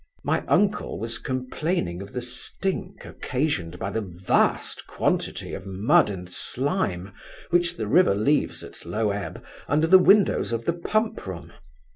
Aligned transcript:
My 0.23 0.43
uncle 0.47 0.97
was 0.97 1.19
complaining 1.19 2.01
of 2.01 2.11
the 2.13 2.23
stink, 2.23 3.05
occasioned 3.05 3.77
by 3.77 3.91
the 3.91 4.01
vast 4.01 4.87
quantity 4.87 5.53
of 5.53 5.67
mud 5.67 6.09
and 6.09 6.27
slime 6.27 7.13
which 7.51 7.77
the 7.77 7.85
river 7.85 8.15
leaves 8.15 8.63
at 8.63 8.83
low 8.83 9.11
ebb 9.11 9.43
under 9.67 9.85
the 9.85 9.99
windows 9.99 10.53
of 10.53 10.65
the 10.65 10.73
Pumproom. 10.73 11.53